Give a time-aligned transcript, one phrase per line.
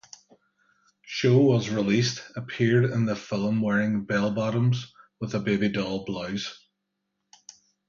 [1.05, 6.57] Show was released, appeared in the film wearing bell-bottoms with a baby doll blouse.